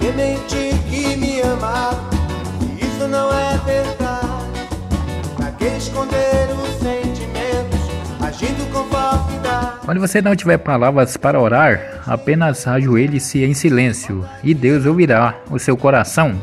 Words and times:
que 0.00 0.10
mentir 0.12 0.78
que 0.88 1.16
me 1.16 1.42
amar? 1.42 1.92
Isso 2.80 3.06
não 3.06 3.30
é 3.32 3.58
verdade. 3.58 4.66
Pra 5.36 5.52
que 5.52 5.66
esconder 5.76 6.48
os 6.50 6.78
sentimentos, 6.78 7.80
agindo 8.20 8.72
com 8.72 8.84
falsidade? 8.84 9.76
Quando 9.84 10.00
você 10.00 10.22
não 10.22 10.34
tiver 10.34 10.58
palavras 10.58 11.16
para 11.18 11.38
orar, 11.38 12.02
apenas 12.06 12.66
ajoelhe-se 12.66 13.44
em 13.44 13.52
silêncio 13.52 14.26
e 14.42 14.54
Deus 14.54 14.86
ouvirá 14.86 15.34
o 15.50 15.58
seu 15.58 15.76
coração. 15.76 16.40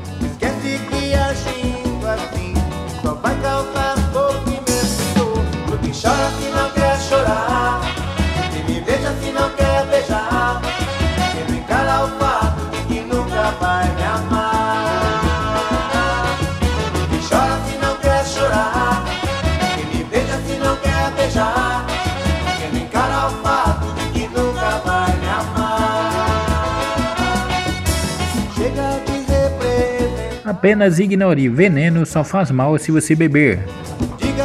Apenas 30.47 30.97
ignore, 30.97 31.49
veneno 31.49 32.05
só 32.05 32.23
faz 32.23 32.49
mal 32.51 32.79
se 32.79 32.89
você 32.89 33.13
beber. 33.13 33.59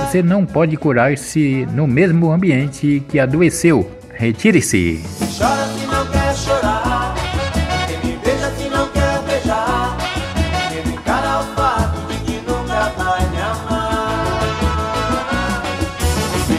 Você 0.05 0.21
não 0.21 0.45
pode 0.45 0.77
curar-se 0.77 1.65
no 1.73 1.87
mesmo 1.87 2.33
ambiente 2.33 3.05
que 3.09 3.21
adoeceu. 3.21 3.89
Retire-se. 4.13 5.01
Chora 5.39 5.65
se 5.69 5.87
não 5.87 6.05
quer 6.07 6.35
chorar, 6.35 7.15
me 8.03 8.19
se 8.57 8.69
não 8.69 8.89
quer 8.89 9.23
beijar, 9.23 9.97
me 10.85 10.93
encara 10.93 11.45
fato 11.55 12.01
de 12.09 12.17
que 12.25 12.33
nunca 12.51 12.93
vai 12.99 13.21
me 13.31 13.41
amar. 13.41 14.27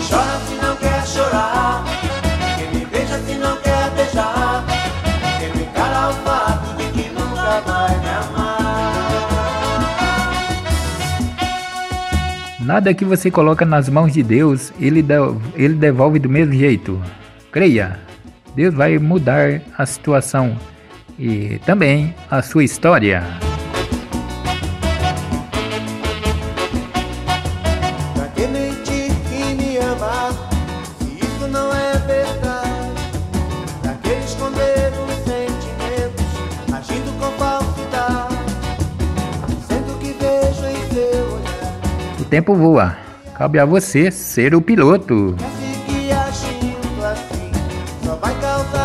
Chora 0.10 0.40
se 0.48 0.56
não 0.56 0.76
quer 0.78 1.06
chorar, 1.06 1.84
me 2.72 2.80
se 3.28 3.36
não 3.38 3.58
quer 3.58 3.90
beijar, 3.92 4.64
me 5.54 5.64
encara 5.64 6.14
fato 6.24 6.78
de 6.78 6.86
que 6.94 7.10
nunca 7.10 7.60
vai 7.66 7.90
me 7.90 7.96
amar. 7.98 8.03
Nada 12.64 12.94
que 12.94 13.04
você 13.04 13.30
coloca 13.30 13.66
nas 13.66 13.90
mãos 13.90 14.14
de 14.14 14.24
Deus, 14.24 14.72
ele, 14.80 15.06
ele 15.54 15.74
devolve 15.74 16.18
do 16.18 16.30
mesmo 16.30 16.54
jeito. 16.54 17.02
Creia, 17.52 18.00
Deus 18.56 18.74
vai 18.74 18.98
mudar 18.98 19.62
a 19.78 19.86
situação 19.86 20.56
e 21.20 21.60
também 21.66 22.16
a 22.32 22.42
sua 22.42 22.64
história. 22.64 23.22
Pra 28.16 28.28
tempo 42.34 42.56
voa. 42.56 42.98
Cabe 43.38 43.60
a 43.60 43.66
você 43.66 44.10
ser 44.10 44.56
o 44.56 44.62
piloto. 44.62 45.36
agindo 46.12 47.06
assim 47.06 47.52
só 48.04 48.16
vai 48.16 48.34
causar 48.42 48.83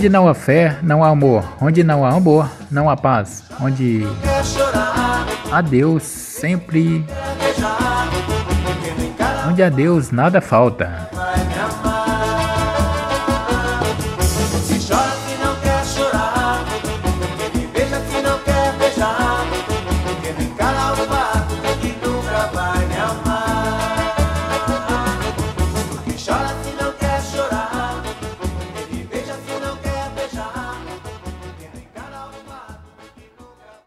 Onde 0.00 0.08
não 0.08 0.26
há 0.26 0.32
fé, 0.32 0.78
não 0.82 1.04
há 1.04 1.08
amor. 1.08 1.44
Onde 1.60 1.84
não 1.84 2.06
há 2.06 2.14
amor, 2.14 2.50
não 2.70 2.88
há 2.88 2.96
paz. 2.96 3.44
Onde 3.60 4.06
há 5.52 5.60
Deus, 5.60 6.04
sempre. 6.04 7.04
Onde 9.46 9.62
há 9.62 9.68
Deus, 9.68 10.10
nada 10.10 10.40
falta. 10.40 11.06